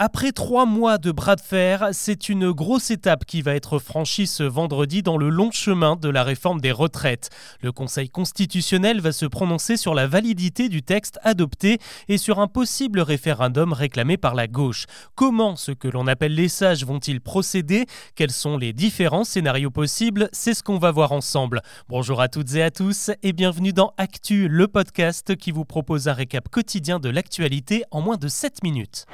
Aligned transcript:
Après 0.00 0.30
trois 0.30 0.64
mois 0.64 0.96
de 0.96 1.10
bras 1.10 1.34
de 1.34 1.40
fer, 1.40 1.88
c'est 1.90 2.28
une 2.28 2.52
grosse 2.52 2.92
étape 2.92 3.24
qui 3.24 3.42
va 3.42 3.56
être 3.56 3.80
franchie 3.80 4.28
ce 4.28 4.44
vendredi 4.44 5.02
dans 5.02 5.16
le 5.16 5.28
long 5.28 5.50
chemin 5.50 5.96
de 5.96 6.08
la 6.08 6.22
réforme 6.22 6.60
des 6.60 6.70
retraites. 6.70 7.30
Le 7.62 7.72
Conseil 7.72 8.08
constitutionnel 8.08 9.00
va 9.00 9.10
se 9.10 9.26
prononcer 9.26 9.76
sur 9.76 9.94
la 9.94 10.06
validité 10.06 10.68
du 10.68 10.84
texte 10.84 11.18
adopté 11.24 11.78
et 12.06 12.16
sur 12.16 12.38
un 12.38 12.46
possible 12.46 13.00
référendum 13.00 13.72
réclamé 13.72 14.16
par 14.16 14.36
la 14.36 14.46
gauche. 14.46 14.86
Comment 15.16 15.56
ce 15.56 15.72
que 15.72 15.88
l'on 15.88 16.06
appelle 16.06 16.36
les 16.36 16.48
sages 16.48 16.84
vont-ils 16.84 17.20
procéder? 17.20 17.86
Quels 18.14 18.30
sont 18.30 18.56
les 18.56 18.72
différents 18.72 19.24
scénarios 19.24 19.72
possibles? 19.72 20.28
C'est 20.30 20.54
ce 20.54 20.62
qu'on 20.62 20.78
va 20.78 20.92
voir 20.92 21.10
ensemble. 21.10 21.60
Bonjour 21.88 22.20
à 22.20 22.28
toutes 22.28 22.54
et 22.54 22.62
à 22.62 22.70
tous 22.70 23.10
et 23.24 23.32
bienvenue 23.32 23.72
dans 23.72 23.94
Actu, 23.96 24.46
le 24.46 24.68
podcast 24.68 25.34
qui 25.34 25.50
vous 25.50 25.64
propose 25.64 26.06
un 26.06 26.12
récap 26.12 26.48
quotidien 26.48 27.00
de 27.00 27.08
l'actualité 27.08 27.82
en 27.90 28.00
moins 28.00 28.16
de 28.16 28.28
7 28.28 28.62
minutes. 28.62 29.04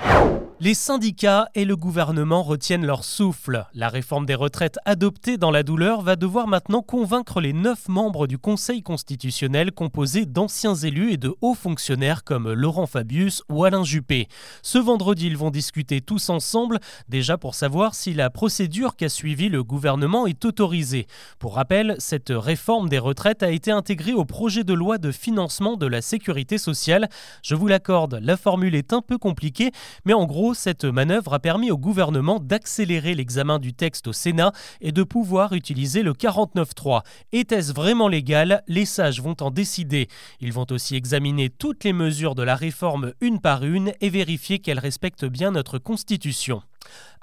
Les 0.61 0.75
syndicats 0.75 1.48
et 1.57 1.64
le 1.64 1.75
gouvernement 1.75 2.44
retiennent 2.44 2.86
leur 2.86 3.03
souffle. 3.03 3.67
La 3.75 3.89
réforme 3.89 4.25
des 4.25 4.36
retraites 4.36 4.79
adoptée 4.85 5.36
dans 5.36 5.50
la 5.50 5.64
douleur 5.64 6.00
va 6.00 6.14
devoir 6.14 6.46
maintenant 6.46 6.81
convaincre 6.81 7.40
les 7.40 7.53
neuf 7.53 7.89
membres 7.89 8.29
du 8.29 8.39
Conseil 8.39 8.81
constitutionnel 8.81 9.72
composé 9.72 10.26
d'anciens 10.26 10.76
élus 10.76 11.12
et 11.12 11.17
de 11.17 11.35
hauts 11.40 11.57
fonctionnaires 11.57 12.22
comme 12.22 12.53
Laurent 12.53 12.86
Fabius 12.86 13.43
ou 13.48 13.64
Alain 13.64 13.82
Juppé. 13.82 14.29
Ce 14.62 14.79
vendredi, 14.79 15.26
ils 15.26 15.36
vont 15.36 15.50
discuter 15.50 16.00
tous 16.00 16.31
ensemble, 16.31 16.79
déjà 17.09 17.36
pour 17.36 17.57
savoir 17.57 17.96
si 17.96 18.14
la 18.14 18.31
procédure 18.31 18.95
qu'a 18.95 19.09
suivi 19.09 19.48
le 19.48 19.64
gouvernement 19.64 20.29
est 20.29 20.45
autorisée. 20.45 21.09
Pour 21.40 21.57
rappel, 21.57 21.96
cette 21.98 22.31
réforme 22.31 22.89
des 22.89 23.00
retraites 23.00 23.43
a 23.43 23.50
été 23.50 23.73
intégrée 23.73 24.12
au 24.12 24.25
projet 24.25 24.62
de 24.62 24.73
loi 24.73 24.98
de 24.98 25.11
financement 25.11 25.76
de 25.76 25.89
la 25.89 26.00
sécurité 26.00 26.59
sociale. 26.59 27.09
Je 27.43 27.57
vous 27.57 27.67
l'accorde, 27.67 28.21
la 28.23 28.36
formule 28.36 28.76
est 28.76 28.93
un 28.93 29.03
peu 29.03 29.18
compliquée, 29.18 29.73
mais 30.04 30.14
en 30.14 30.26
gros, 30.26 30.43
cette 30.53 30.84
manœuvre 30.84 31.32
a 31.32 31.39
permis 31.39 31.71
au 31.71 31.79
gouvernement 31.79 32.41
d'accélérer 32.41 33.14
l'examen 33.14 33.58
du 33.58 33.72
texte 33.72 34.08
au 34.08 34.12
Sénat 34.12 34.53
et 34.83 34.92
de 34.92 35.03
pouvoir 35.03 35.55
utiliser 35.55 36.03
le 36.03 36.12
49.3. 36.12 37.03
Était-ce 37.33 37.73
vraiment 37.73 38.09
légal? 38.09 38.62
Les 38.67 38.84
sages 38.84 39.23
vont 39.23 39.36
en 39.41 39.51
décider. 39.51 40.09
Ils 40.41 40.53
vont 40.53 40.67
aussi 40.70 40.97
examiner 40.97 41.48
toutes 41.48 41.84
les 41.84 41.95
mesures 41.95 42.34
de 42.34 42.42
la 42.42 42.56
réforme 42.56 43.12
une 43.23 43.41
par 43.41 43.64
une 43.64 43.92
et 44.03 44.11
vérifier 44.11 44.59
qu'elles 44.59 44.78
respectent 44.78 45.25
bien 45.25 45.53
notre 45.53 45.78
Constitution. 45.78 46.62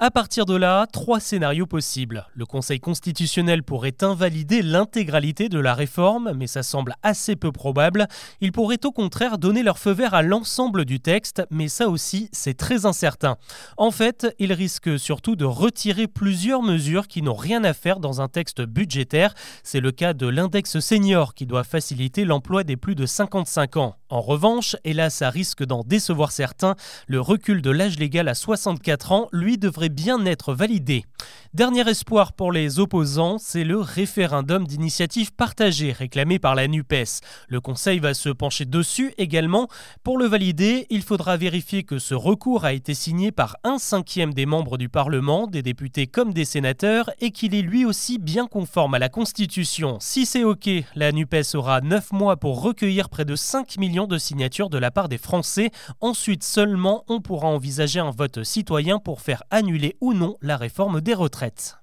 À 0.03 0.09
partir 0.09 0.47
de 0.47 0.55
là, 0.55 0.87
trois 0.91 1.19
scénarios 1.19 1.67
possibles. 1.67 2.25
Le 2.33 2.47
Conseil 2.47 2.79
constitutionnel 2.79 3.61
pourrait 3.61 4.01
invalider 4.01 4.63
l'intégralité 4.63 5.47
de 5.47 5.59
la 5.59 5.75
réforme, 5.75 6.33
mais 6.35 6.47
ça 6.47 6.63
semble 6.63 6.95
assez 7.03 7.35
peu 7.35 7.51
probable. 7.51 8.07
Il 8.39 8.51
pourrait 8.51 8.83
au 8.83 8.91
contraire 8.91 9.37
donner 9.37 9.61
leur 9.61 9.77
feu 9.77 9.91
vert 9.91 10.15
à 10.15 10.23
l'ensemble 10.23 10.85
du 10.85 10.99
texte, 10.99 11.43
mais 11.51 11.67
ça 11.67 11.87
aussi, 11.87 12.29
c'est 12.31 12.57
très 12.57 12.87
incertain. 12.87 13.37
En 13.77 13.91
fait, 13.91 14.35
il 14.39 14.53
risque 14.53 14.97
surtout 14.97 15.35
de 15.35 15.45
retirer 15.45 16.07
plusieurs 16.07 16.63
mesures 16.63 17.07
qui 17.07 17.21
n'ont 17.21 17.35
rien 17.35 17.63
à 17.63 17.73
faire 17.73 17.99
dans 17.99 18.21
un 18.21 18.27
texte 18.27 18.63
budgétaire. 18.63 19.35
C'est 19.63 19.81
le 19.81 19.91
cas 19.91 20.13
de 20.13 20.25
l'index 20.25 20.79
senior 20.79 21.35
qui 21.35 21.45
doit 21.45 21.63
faciliter 21.63 22.25
l'emploi 22.25 22.63
des 22.63 22.75
plus 22.75 22.95
de 22.95 23.05
55 23.05 23.77
ans. 23.77 23.95
En 24.11 24.19
revanche, 24.19 24.75
et 24.83 24.93
là 24.93 25.09
ça 25.09 25.29
risque 25.29 25.63
d'en 25.63 25.83
décevoir 25.83 26.33
certains, 26.33 26.75
le 27.07 27.21
recul 27.21 27.61
de 27.61 27.71
l'âge 27.71 27.97
légal 27.97 28.27
à 28.27 28.33
64 28.33 29.13
ans, 29.13 29.29
lui, 29.31 29.57
devrait 29.57 29.87
bien 29.87 30.25
être 30.25 30.53
validé. 30.53 31.05
Dernier 31.53 31.89
espoir 31.89 32.33
pour 32.33 32.51
les 32.51 32.79
opposants, 32.79 33.37
c'est 33.37 33.63
le 33.63 33.77
référendum 33.77 34.67
d'initiative 34.67 35.33
partagée 35.33 35.93
réclamé 35.93 36.39
par 36.39 36.55
la 36.55 36.67
NUPES. 36.67 37.21
Le 37.47 37.61
Conseil 37.61 37.99
va 37.99 38.13
se 38.13 38.29
pencher 38.29 38.65
dessus 38.65 39.13
également. 39.17 39.69
Pour 40.03 40.17
le 40.17 40.25
valider, 40.25 40.87
il 40.89 41.03
faudra 41.03 41.37
vérifier 41.37 41.83
que 41.83 41.99
ce 41.99 42.13
recours 42.13 42.65
a 42.65 42.73
été 42.73 42.93
signé 42.93 43.31
par 43.31 43.57
un 43.63 43.77
cinquième 43.77 44.33
des 44.33 44.45
membres 44.45 44.77
du 44.77 44.89
Parlement, 44.89 45.47
des 45.47 45.61
députés 45.61 46.07
comme 46.07 46.33
des 46.33 46.45
sénateurs, 46.45 47.09
et 47.21 47.31
qu'il 47.31 47.55
est 47.55 47.61
lui 47.61 47.85
aussi 47.85 48.17
bien 48.17 48.47
conforme 48.47 48.93
à 48.93 48.99
la 48.99 49.09
Constitution. 49.09 49.97
Si 50.01 50.25
c'est 50.25 50.43
OK, 50.43 50.69
la 50.95 51.13
NUPES 51.13 51.55
aura 51.55 51.79
9 51.79 52.11
mois 52.11 52.37
pour 52.37 52.61
recueillir 52.61 53.07
près 53.07 53.25
de 53.25 53.35
5 53.35 53.77
millions 53.77 54.00
de 54.07 54.17
signatures 54.17 54.69
de 54.69 54.77
la 54.77 54.91
part 54.91 55.09
des 55.09 55.17
Français. 55.17 55.71
Ensuite 55.99 56.43
seulement, 56.43 57.03
on 57.07 57.21
pourra 57.21 57.47
envisager 57.47 57.99
un 57.99 58.11
vote 58.11 58.43
citoyen 58.43 58.99
pour 58.99 59.21
faire 59.21 59.43
annuler 59.49 59.97
ou 60.01 60.13
non 60.13 60.37
la 60.41 60.57
réforme 60.57 61.01
des 61.01 61.13
retraites. 61.13 61.77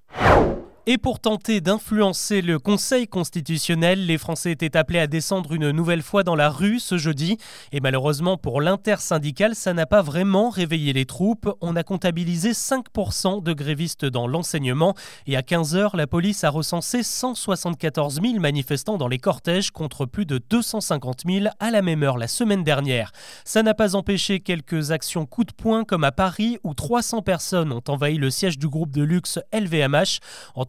Et 0.85 0.97
pour 0.97 1.19
tenter 1.19 1.61
d'influencer 1.61 2.41
le 2.41 2.57
Conseil 2.57 3.07
constitutionnel, 3.07 4.05
les 4.05 4.17
Français 4.17 4.51
étaient 4.51 4.75
appelés 4.75 4.99
à 4.99 5.07
descendre 5.07 5.53
une 5.53 5.71
nouvelle 5.71 6.01
fois 6.01 6.23
dans 6.23 6.35
la 6.35 6.49
rue 6.49 6.79
ce 6.79 6.97
jeudi. 6.97 7.37
Et 7.71 7.79
malheureusement 7.79 8.37
pour 8.37 8.61
l'intersyndicale, 8.61 9.55
ça 9.55 9.73
n'a 9.73 9.85
pas 9.85 10.01
vraiment 10.01 10.49
réveillé 10.49 10.93
les 10.93 11.05
troupes. 11.05 11.49
On 11.61 11.75
a 11.75 11.83
comptabilisé 11.83 12.51
5% 12.51 13.43
de 13.43 13.53
grévistes 13.53 14.05
dans 14.05 14.25
l'enseignement. 14.25 14.95
Et 15.27 15.35
à 15.35 15.41
15h, 15.41 15.95
la 15.95 16.07
police 16.07 16.43
a 16.43 16.49
recensé 16.49 17.03
174 17.03 18.21
000 18.21 18.39
manifestants 18.39 18.97
dans 18.97 19.07
les 19.07 19.19
cortèges 19.19 19.71
contre 19.71 20.05
plus 20.05 20.25
de 20.25 20.39
250 20.49 21.23
000 21.27 21.45
à 21.59 21.71
la 21.71 21.81
même 21.81 22.03
heure 22.03 22.17
la 22.17 22.27
semaine 22.27 22.63
dernière. 22.63 23.11
Ça 23.43 23.61
n'a 23.63 23.73
pas 23.73 23.95
empêché 23.95 24.39
quelques 24.39 24.91
actions 24.91 25.25
coup 25.25 25.43
de 25.43 25.53
poing 25.53 25.83
comme 25.83 26.03
à 26.03 26.11
Paris 26.11 26.57
où 26.63 26.73
300 26.73 27.21
personnes 27.21 27.71
ont 27.71 27.83
envahi 27.89 28.17
le 28.17 28.29
siège 28.29 28.57
du 28.57 28.67
groupe 28.67 28.91
de 28.91 29.03
luxe 29.03 29.39
LVMH. 29.53 30.19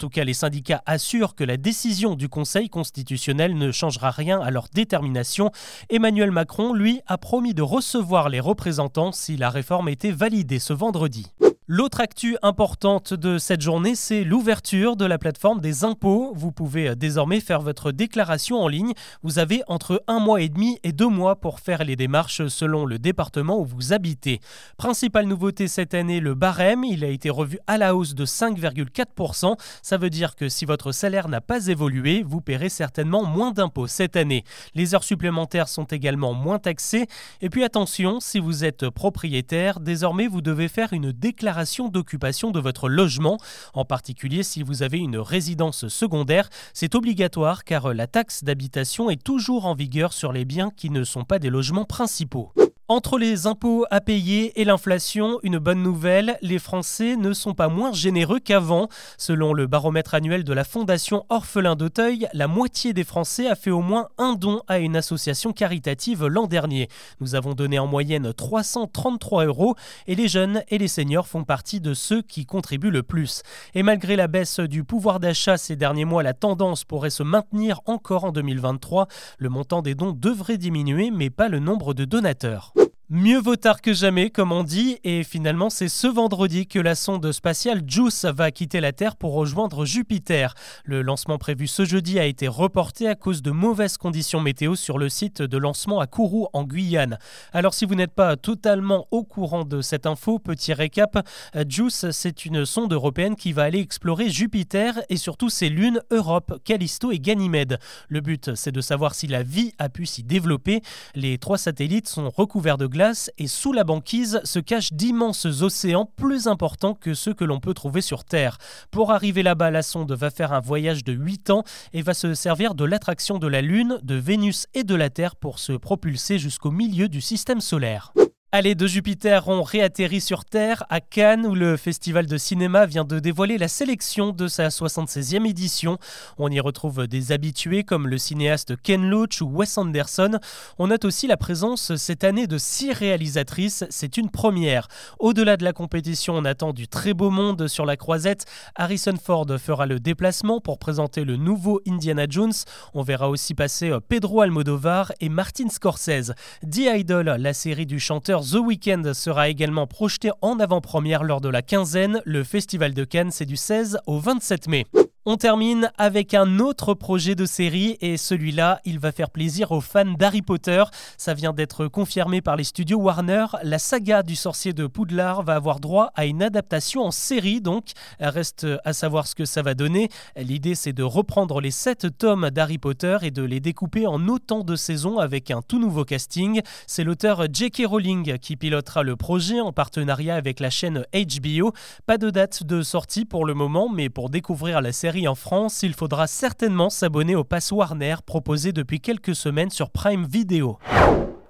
Tout 0.01 0.09
cas, 0.09 0.25
les 0.25 0.33
syndicats 0.33 0.83
assurent 0.87 1.35
que 1.35 1.45
la 1.45 1.59
décision 1.59 2.15
du 2.15 2.31
Conseil 2.31 2.71
constitutionnel 2.71 3.55
ne 3.55 3.71
changera 3.71 4.11
rien 4.11 4.41
à 4.41 4.51
leur 4.51 4.69
détermination. 4.73 5.53
Emmanuel 5.91 6.31
Macron, 6.31 6.73
lui, 6.73 7.03
a 7.07 7.19
promis 7.19 7.53
de 7.53 7.61
recevoir 7.61 8.31
les 8.31 8.41
représentants 8.41 9.13
si 9.13 9.37
la 9.37 9.51
réforme 9.51 9.91
était 9.91 10.11
validée 10.11 10.59
ce 10.59 10.73
vendredi. 10.73 11.27
L'autre 11.73 12.01
actu 12.01 12.37
importante 12.43 13.15
de 13.15 13.39
cette 13.39 13.61
journée, 13.61 13.95
c'est 13.95 14.25
l'ouverture 14.25 14.97
de 14.97 15.05
la 15.05 15.19
plateforme 15.19 15.61
des 15.61 15.85
impôts. 15.85 16.33
Vous 16.35 16.51
pouvez 16.51 16.89
euh, 16.89 16.95
désormais 16.97 17.39
faire 17.39 17.61
votre 17.61 17.93
déclaration 17.93 18.61
en 18.61 18.67
ligne. 18.67 18.93
Vous 19.23 19.39
avez 19.39 19.63
entre 19.69 20.03
un 20.09 20.19
mois 20.19 20.41
et 20.41 20.49
demi 20.49 20.81
et 20.83 20.91
deux 20.91 21.07
mois 21.07 21.37
pour 21.37 21.61
faire 21.61 21.85
les 21.85 21.95
démarches 21.95 22.49
selon 22.49 22.87
le 22.87 22.99
département 22.99 23.61
où 23.61 23.65
vous 23.65 23.93
habitez. 23.93 24.41
Principale 24.79 25.27
nouveauté 25.27 25.69
cette 25.69 25.95
année, 25.95 26.19
le 26.19 26.35
barème. 26.35 26.83
Il 26.83 27.05
a 27.05 27.09
été 27.09 27.31
revu 27.31 27.61
à 27.69 27.79
la 27.79 27.95
hausse 27.95 28.17
de 28.17 28.27
5,4%. 28.27 29.57
Ça 29.81 29.97
veut 29.97 30.11
dire 30.11 30.35
que 30.35 30.49
si 30.49 30.65
votre 30.65 30.91
salaire 30.91 31.29
n'a 31.29 31.41
pas 31.41 31.69
évolué, 31.69 32.25
vous 32.27 32.41
paierez 32.41 32.69
certainement 32.69 33.23
moins 33.25 33.53
d'impôts 33.53 33.87
cette 33.87 34.17
année. 34.17 34.43
Les 34.75 34.97
heures 34.97 35.05
supplémentaires 35.05 35.69
sont 35.69 35.85
également 35.85 36.35
moins 36.35 36.59
taxées. 36.59 37.07
Et 37.43 37.49
puis 37.49 37.63
attention, 37.63 38.19
si 38.19 38.41
vous 38.41 38.65
êtes 38.65 38.91
propriétaire, 38.91 39.79
désormais 39.79 40.27
vous 40.27 40.41
devez 40.41 40.67
faire 40.67 40.93
une 40.93 41.13
déclaration 41.13 41.60
d'occupation 41.89 42.51
de 42.51 42.61
votre 42.61 42.89
logement, 42.89 43.39
en 43.75 43.85
particulier 43.85 44.43
si 44.43 44.63
vous 44.63 44.83
avez 44.83 44.99
une 44.99 45.19
résidence 45.19 45.89
secondaire. 45.89 46.49
C'est 46.73 46.95
obligatoire 46.95 47.65
car 47.65 47.93
la 47.95 48.07
taxe 48.07 48.45
d'habitation 48.45 49.11
est 49.11 49.23
toujours 49.23 49.67
en 49.67 49.75
vigueur 49.75 50.13
sur 50.13 50.33
les 50.33 50.45
biens 50.45 50.71
qui 50.77 50.91
ne 50.91 51.05
sont 51.05 51.25
pas 51.25 51.39
des 51.39 51.51
logements 51.51 51.85
principaux. 51.85 52.53
Entre 52.91 53.19
les 53.19 53.47
impôts 53.47 53.87
à 53.93 54.01
payer 54.01 54.61
et 54.61 54.65
l'inflation, 54.65 55.39
une 55.45 55.61
bonne 55.61 55.81
nouvelle, 55.81 56.37
les 56.43 56.59
Français 56.59 57.15
ne 57.15 57.33
sont 57.33 57.55
pas 57.55 57.69
moins 57.69 57.93
généreux 57.93 58.41
qu'avant. 58.41 58.89
Selon 59.17 59.53
le 59.53 59.69
baromètre 59.69 60.15
annuel 60.15 60.43
de 60.43 60.53
la 60.53 60.65
Fondation 60.65 61.25
Orphelin 61.29 61.77
d'Auteuil, 61.77 62.27
la 62.33 62.49
moitié 62.49 62.93
des 62.93 63.05
Français 63.05 63.47
a 63.47 63.55
fait 63.55 63.71
au 63.71 63.81
moins 63.81 64.09
un 64.19 64.33
don 64.33 64.63
à 64.67 64.81
une 64.81 64.97
association 64.97 65.53
caritative 65.53 66.27
l'an 66.27 66.49
dernier. 66.49 66.89
Nous 67.21 67.37
avons 67.37 67.55
donné 67.55 67.79
en 67.79 67.87
moyenne 67.87 68.35
333 68.35 69.45
euros 69.45 69.77
et 70.09 70.17
les 70.17 70.27
jeunes 70.27 70.65
et 70.67 70.79
les 70.79 70.89
seniors 70.89 71.29
font 71.29 71.45
partie 71.45 71.81
de 71.81 71.95
ceux 71.95 72.23
qui 72.23 72.45
contribuent 72.45 72.91
le 72.91 73.05
plus. 73.05 73.45
Et 73.77 73.85
malgré 73.85 74.17
la 74.17 74.27
baisse 74.27 74.59
du 74.59 74.83
pouvoir 74.83 75.21
d'achat 75.21 75.59
ces 75.59 75.77
derniers 75.77 76.07
mois, 76.07 76.25
la 76.25 76.35
tendance 76.35 76.83
pourrait 76.83 77.11
se 77.11 77.23
maintenir 77.23 77.83
encore 77.87 78.25
en 78.25 78.33
2023. 78.33 79.07
Le 79.39 79.49
montant 79.49 79.81
des 79.81 79.95
dons 79.95 80.11
devrait 80.11 80.59
diminuer, 80.59 81.13
mais 81.13 81.31
pas 81.31 81.49
le 81.49 81.61
nombre 81.61 81.95
de 81.95 82.05
donateurs. 82.05 82.73
Mieux 83.13 83.41
vaut 83.41 83.57
tard 83.57 83.83
que 83.83 83.93
jamais, 83.93 84.31
comme 84.31 84.53
on 84.53 84.63
dit, 84.63 85.01
et 85.03 85.25
finalement 85.25 85.69
c'est 85.69 85.89
ce 85.89 86.07
vendredi 86.07 86.69
que 86.69 86.79
la 86.79 86.95
sonde 86.95 87.33
spatiale 87.33 87.83
JUICE 87.85 88.27
va 88.27 88.53
quitter 88.53 88.79
la 88.79 88.93
Terre 88.93 89.17
pour 89.17 89.35
rejoindre 89.35 89.85
Jupiter. 89.85 90.55
Le 90.85 91.03
lancement 91.03 91.37
prévu 91.37 91.67
ce 91.67 91.85
jeudi 91.85 92.21
a 92.21 92.25
été 92.25 92.47
reporté 92.47 93.09
à 93.09 93.17
cause 93.17 93.43
de 93.43 93.51
mauvaises 93.51 93.97
conditions 93.97 94.41
météo 94.41 94.77
sur 94.77 94.97
le 94.97 95.09
site 95.09 95.43
de 95.43 95.59
lancement 95.59 95.99
à 95.99 96.07
Kourou 96.07 96.47
en 96.53 96.63
Guyane. 96.63 97.19
Alors 97.53 97.75
si 97.75 97.85
vous 97.85 97.97
n'êtes 97.97 98.15
pas 98.15 98.37
totalement 98.37 99.09
au 99.11 99.25
courant 99.25 99.65
de 99.65 99.81
cette 99.81 100.07
info, 100.07 100.39
petit 100.39 100.73
récap, 100.73 101.27
JUICE 101.69 102.13
c'est 102.13 102.45
une 102.45 102.65
sonde 102.65 102.93
européenne 102.93 103.35
qui 103.35 103.53
va 103.53 103.65
aller 103.65 103.81
explorer 103.81 104.31
Jupiter 104.31 105.01
et 105.09 105.17
surtout 105.17 105.51
ses 105.51 105.69
lunes 105.69 106.01
Europe, 106.13 106.61
Callisto 106.65 107.11
et 107.11 107.19
Ganymède. 107.19 107.81
Le 108.09 108.21
but 108.21 108.55
c'est 108.55 108.71
de 108.71 108.81
savoir 108.81 109.17
si 109.17 109.27
la 109.27 109.43
vie 109.43 109.73
a 109.79 109.89
pu 109.89 110.07
s'y 110.07 110.23
développer. 110.23 110.81
Les 111.17 111.39
trois 111.39 111.59
satellites 111.59 112.07
sont 112.07 112.31
recouverts 112.31 112.79
de 112.79 112.87
glace 112.87 113.00
et 113.39 113.47
sous 113.47 113.73
la 113.73 113.85
banquise 113.85 114.41
se 114.45 114.59
cachent 114.59 114.93
d'immenses 114.93 115.47
océans 115.47 116.05
plus 116.05 116.49
importants 116.49 116.95
que 116.95 117.15
ceux 117.15 117.33
que 117.33 117.45
l'on 117.45 117.59
peut 117.59 117.73
trouver 117.73 118.03
sur 118.03 118.25
Terre. 118.25 118.59
Pour 118.91 119.11
arriver 119.11 119.43
là-bas, 119.43 119.71
la 119.71 119.83
sonde 119.83 120.13
va 120.13 120.31
faire 120.31 120.53
un 120.53 120.61
voyage 120.61 121.03
de 121.03 121.13
8 121.13 121.51
ans 121.51 121.65
et 121.95 122.03
va 122.03 122.13
se 122.13 122.35
servir 122.35 122.75
de 122.75 122.85
l'attraction 122.85 123.39
de 123.39 123.47
la 123.47 123.63
Lune, 123.63 123.99
de 124.03 124.17
Vénus 124.17 124.67
et 124.75 124.85
de 124.85 124.95
la 124.95 125.09
Terre 125.09 125.37
pour 125.37 125.59
se 125.59 125.73
propulser 125.73 126.39
jusqu'au 126.39 126.71
milieu 126.71 127.09
du 127.09 127.21
système 127.21 127.61
solaire. 127.61 128.13
Allez, 128.53 128.75
de 128.75 128.89
Jupiter 128.89 129.47
ont 129.47 129.63
réatterri 129.63 130.21
sur 130.21 130.45
Terre 130.45 130.83
à 130.91 131.01
Cannes 131.01 131.47
où 131.47 131.55
le 131.55 131.77
festival 131.77 132.27
de 132.27 132.37
cinéma 132.37 132.85
vient 132.85 133.05
de 133.05 133.21
dévoiler 133.21 133.59
la 133.59 133.69
sélection 133.69 134.33
de 134.33 134.49
sa 134.49 134.71
76e 134.71 135.49
édition. 135.49 135.99
On 136.37 136.51
y 136.51 136.59
retrouve 136.59 137.07
des 137.07 137.31
habitués 137.31 137.85
comme 137.85 138.09
le 138.09 138.19
cinéaste 138.19 138.75
Ken 138.83 139.09
Loach 139.09 139.41
ou 139.41 139.47
Wes 139.47 139.79
Anderson. 139.79 140.41
On 140.81 140.89
note 140.89 141.05
aussi 141.05 141.29
la 141.29 141.37
présence 141.37 141.95
cette 141.95 142.25
année 142.25 142.49
de 142.49 142.59
six 142.59 142.93
réalisatrices, 142.93 143.85
c'est 143.89 144.17
une 144.17 144.31
première. 144.31 144.89
Au-delà 145.21 145.57
de 145.57 145.63
la 145.63 145.73
compétition, 145.73 146.35
on 146.35 146.45
attend 146.45 146.73
du 146.73 146.89
très 146.89 147.15
beau 147.15 147.31
monde 147.31 147.69
sur 147.69 147.87
la 147.87 147.97
croisette. 147.97 148.47
Harrison 148.75 149.15
Ford 149.23 149.47
fera 149.61 149.87
le 149.87 150.01
déplacement 150.01 150.61
pour 150.61 150.81
présenter 150.81 151.23
le 151.23 151.37
nouveau 151.37 151.81
Indiana 151.87 152.27
Jones. 152.29 152.51
On 152.95 153.05
verra 153.05 153.31
aussi 153.31 153.55
passer 153.55 153.93
Pedro 154.09 154.41
Almodovar 154.41 155.13
et 155.21 155.29
Martin 155.29 155.69
Scorsese. 155.69 156.33
The 156.69 156.89
Idol, 156.97 157.27
la 157.39 157.55
série 157.55 157.87
du 157.87 158.01
chanteur 158.01 158.40
The 158.41 158.55
Weeknd 158.55 159.13
sera 159.13 159.49
également 159.49 159.87
projeté 159.87 160.31
en 160.41 160.59
avant-première 160.61 161.25
lors 161.25 161.43
de 161.43 161.51
la 161.51 161.61
quinzaine. 161.61 162.23
Le 162.25 162.43
Festival 162.43 162.95
de 162.95 163.05
Cannes, 163.05 163.31
c'est 163.31 163.45
du 163.45 163.57
16 163.57 163.99
au 164.07 164.19
27 164.19 164.69
mai. 164.69 164.87
On 165.33 165.37
termine 165.37 165.93
avec 165.97 166.35
un 166.35 166.59
autre 166.59 166.93
projet 166.93 167.37
de 167.37 167.45
série 167.45 167.97
et 168.01 168.17
celui-là, 168.17 168.81
il 168.85 168.99
va 168.99 169.13
faire 169.13 169.31
plaisir 169.31 169.71
aux 169.71 169.81
fans 169.81 170.05
d'Harry 170.05 170.43
Potter. 170.43 170.83
Ça 171.19 171.35
vient 171.35 171.53
d'être 171.53 171.87
confirmé 171.87 172.41
par 172.41 172.57
les 172.57 172.65
studios 172.65 172.99
Warner. 172.99 173.47
La 173.63 173.79
saga 173.79 174.25
du 174.25 174.35
sorcier 174.35 174.73
de 174.73 174.89
Poudlard 174.89 175.45
va 175.45 175.55
avoir 175.55 175.79
droit 175.79 176.11
à 176.17 176.27
une 176.27 176.43
adaptation 176.43 177.05
en 177.05 177.13
série 177.13 177.61
donc. 177.61 177.93
Reste 178.19 178.67
à 178.85 178.93
savoir 178.93 179.29
ce 179.29 179.37
que 179.37 179.45
ça 179.45 179.63
va 179.63 179.75
donner. 179.75 180.09
L'idée 180.35 180.75
c'est 180.75 180.93
de 180.93 181.05
reprendre 181.05 181.61
les 181.61 181.71
sept 181.71 182.09
tomes 182.19 182.51
d'Harry 182.51 182.79
Potter 182.79 183.19
et 183.23 183.31
de 183.31 183.45
les 183.45 183.61
découper 183.61 184.09
en 184.09 184.27
autant 184.27 184.65
de 184.65 184.75
saisons 184.75 185.21
avec 185.21 185.53
un 185.53 185.63
tout 185.63 185.79
nouveau 185.79 186.05
casting. 186.05 186.61
C'est 186.89 187.05
l'auteur 187.05 187.45
J.K. 187.53 187.85
Rowling 187.87 188.37
qui 188.39 188.57
pilotera 188.57 189.05
le 189.05 189.15
projet 189.15 189.61
en 189.61 189.73
partenariat 189.73 190.35
avec 190.35 190.59
la 190.59 190.71
chaîne 190.71 191.05
HBO. 191.15 191.73
Pas 192.07 192.19
de 192.19 192.31
date 192.31 192.65
de 192.65 192.83
sortie 192.83 193.25
pour 193.25 193.47
le 193.47 193.55
moment 193.55 193.89
mais 193.89 194.09
pour 194.09 194.29
découvrir 194.29 194.81
la 194.81 194.91
série 194.91 195.20
en 195.29 195.35
France, 195.35 195.83
il 195.83 195.95
faudra 195.95 196.27
certainement 196.27 196.91
s'abonner 196.91 197.37
au 197.37 197.45
Pass 197.45 197.73
Warner 197.73 198.17
proposé 198.25 198.73
depuis 198.73 199.01
quelques 199.01 199.35
semaines 199.35 199.71
sur 199.71 199.91
Prime 199.91 200.25
Video. 200.25 200.79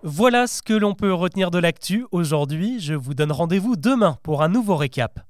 Voilà 0.02 0.46
ce 0.46 0.62
que 0.62 0.72
l'on 0.72 0.94
peut 0.94 1.12
retenir 1.12 1.50
de 1.50 1.58
l'actu 1.58 2.06
aujourd'hui. 2.10 2.80
Je 2.80 2.94
vous 2.94 3.14
donne 3.14 3.32
rendez-vous 3.32 3.76
demain 3.76 4.16
pour 4.22 4.42
un 4.42 4.48
nouveau 4.48 4.76
récap. 4.76 5.20